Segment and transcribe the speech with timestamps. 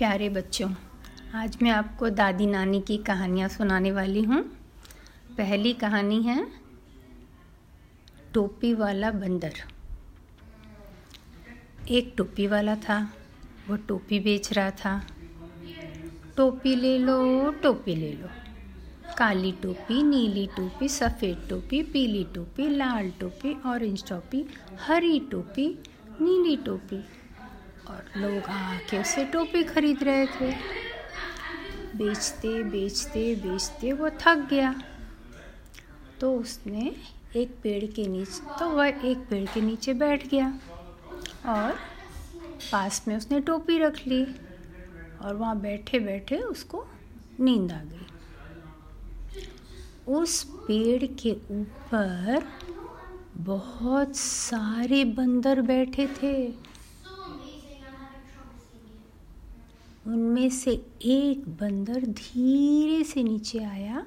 [0.00, 0.68] प्यारे बच्चों,
[1.34, 4.40] आज मैं आपको दादी नानी की कहानियाँ सुनाने वाली हूँ।
[5.36, 6.46] पहली कहानी है,
[8.34, 9.52] टोपी वाला बंदर।
[11.90, 12.98] एक टोपी वाला था,
[13.68, 15.06] वो टोपी बेच रहा था।
[16.36, 18.28] टोपी ले लो, टोपी ले लो।
[19.18, 24.46] काली टोपी, नीली टोपी, सफ़ेद टोपी, पीली टोपी, लाल टोपी, ऑरेंज टोपी,
[24.80, 25.78] हरी टोपी,
[26.20, 27.04] नीली टोपी।
[27.88, 30.50] और लोग आके उसे टोपी खरीद रहे थे।
[31.96, 34.74] बेचते बेचते बेचते वो थक गया।
[36.20, 36.96] तो उसने
[37.36, 40.52] एक पेड़ के नीचे तो वह एक पेड़ के नीचे बैठ गया
[41.46, 41.72] और
[42.72, 44.24] पास में उसने टोपी रख ली
[45.22, 46.86] और वहाँ बैठे बैठे उसको
[47.40, 48.06] नींद आ गई।
[50.14, 52.44] उस पेड़ के ऊपर
[53.36, 56.69] बहुत सारे बंदर बैठे थे।
[60.06, 60.70] उनमें से
[61.02, 64.06] एक बंदर धीरे से नीचे आया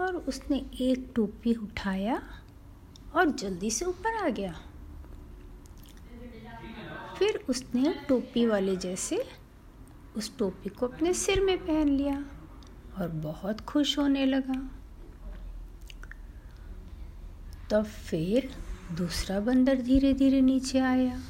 [0.00, 2.22] और उसने एक टोपी उठाया
[3.14, 4.54] और जल्दी से ऊपर आ गया।
[7.18, 9.24] फिर उसने टोपी वाले जैसे
[10.16, 12.24] उस टोपी को अपने सिर में पहन लिया
[12.98, 14.70] और बहुत खुश होने लगा।
[17.70, 18.50] तब तो फिर
[18.92, 21.20] दूसरा बंदर धीरे धीरे नीचे आया।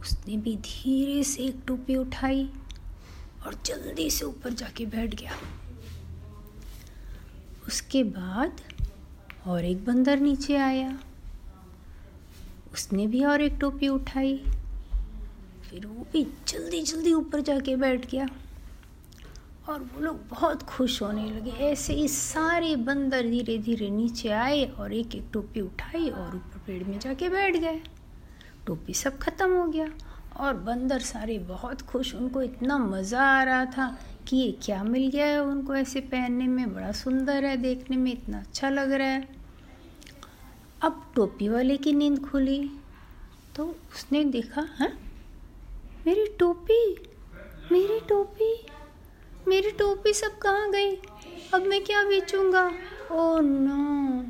[0.00, 2.44] उसने भी धीरे से एक टोपी उठाई
[3.46, 5.32] और जल्दी से ऊपर जाके बैठ गया।
[7.66, 8.60] उसके बाद
[9.46, 10.98] और एक बंदर नीचे आया।
[12.72, 14.36] उसने भी और एक टोपी उठाई।
[15.70, 18.28] फिर वो भी जल्दी जल्दी ऊपर जाके बैठ गया
[19.68, 24.64] और वो लोग बहुत खुश होने लगे। ऐसे ही सारे बंदर धीरे धीरे नीचे आए
[24.64, 27.80] और एक एक टोपी उठाई और ऊपर पेड़ में जाके बैठ गए।
[28.68, 29.88] टोपी सब ख़त्म हो गया।
[30.36, 33.96] और बंदर सारे बहुत खुश, उनको इतना मज़ा आ रहा था
[34.28, 38.12] कि ये क्या मिल गया है उनको ऐसे पहनने में। बड़ा सुंदर है, देखने में
[38.12, 39.28] इतना अच्छा लग रहा है।
[40.82, 42.60] अब टोपी वाले की नींद खुली
[43.56, 44.88] तो उसने देखा, है हाँ?
[46.06, 46.80] मेरी टोपी
[47.72, 48.54] मेरी टोपी
[49.48, 50.94] मेरी टोपी सब कहाँ गई?
[51.54, 52.64] अब मैं क्या बेचूँगा?
[53.12, 54.24] Oh no.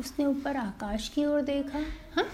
[0.00, 1.78] उसने ऊपर आकाश की ओर देखा
[2.16, 2.26] हाँ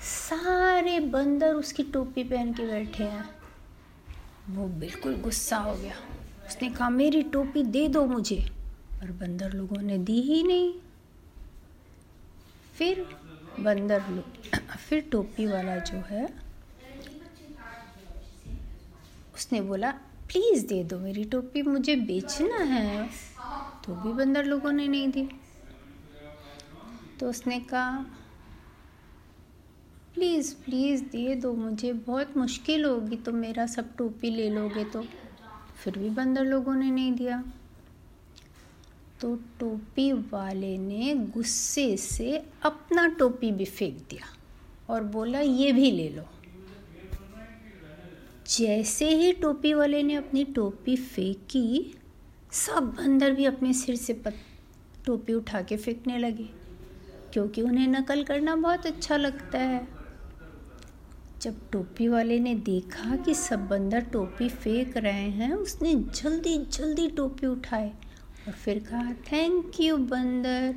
[0.00, 3.30] सारे बंदर उसकी टोपी पहन के बैठे हैं।
[4.48, 5.94] वो बिल्कुल गुस्सा हो गया।
[6.46, 8.50] उसने कहा, मेरी टोपी दे दो मुझे।
[9.00, 10.74] पर बंदर लोगों ने दी ही नहीं।
[12.74, 13.06] फिर
[13.60, 16.34] बंदर लोग फिर टोपी वाला जो है,
[19.34, 19.90] उसने बोला,
[20.28, 23.10] प्लीज़ दे दो मेरी टोपी, मुझे बेचना है।
[23.84, 25.28] तो भी बंदर लोगों ने नहीं दी।
[27.20, 28.06] तो उसने कहा
[30.16, 35.02] प्लीज़ प्लीज़ दे दो मुझे। बहुत मुश्किल होगी तो मेरा सब टोपी ले लोगे तो।
[35.84, 37.44] फिर भी बंदर लोगों ने नहीं दिया।
[39.20, 44.26] तो टोपी वाले ने गुस्से से अपना टोपी भी फेंक दिया
[44.90, 46.22] और बोला ये भी ले लो।
[48.48, 51.94] जैसे ही टोपी वाले ने अपनी टोपी फेंकी
[52.52, 54.34] सब बंदर भी अपने सिर से पत,
[55.06, 56.48] टोपी उठा के फेंकने लगे।
[57.32, 59.95] क्योंकि उन्हें नकल करना बहुत अच्छा लगता है।
[61.46, 67.08] जब टोपी वाले ने देखा कि सब बंदर टोपी फेंक रहे हैं, उसने जल्दी जल्दी
[67.08, 67.88] टोपी उठाई
[68.46, 70.74] और फिर कहा थैंक यू बंदर।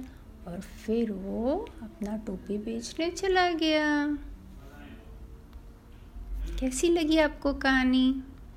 [0.48, 4.18] और फिर वो अपना टोपी बेचने चला गया।
[6.60, 8.24] कैसी लगी आपको कहानी?